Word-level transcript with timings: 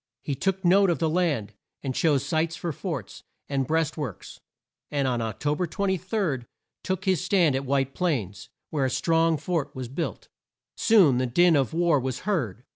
He 0.23 0.33
took 0.33 0.65
note 0.65 0.89
of 0.89 0.97
the 0.97 1.07
land, 1.07 1.53
and 1.83 1.93
chose 1.93 2.25
sites 2.25 2.55
for 2.55 2.71
forts, 2.71 3.21
and 3.47 3.67
breast 3.67 3.97
works, 3.97 4.39
and 4.89 5.07
on 5.07 5.21
Oc 5.21 5.39
to 5.41 5.55
ber 5.55 5.67
23, 5.67 6.39
took 6.81 7.05
his 7.05 7.23
stand 7.23 7.55
at 7.55 7.65
White 7.65 7.93
Plains, 7.93 8.49
where 8.71 8.85
a 8.85 8.89
strong 8.89 9.37
fort 9.37 9.75
was 9.75 9.89
built. 9.89 10.27
Soon 10.75 11.19
the 11.19 11.27
din 11.27 11.55
of 11.55 11.71
war 11.71 11.99
was 11.99 12.21
heard. 12.21 12.63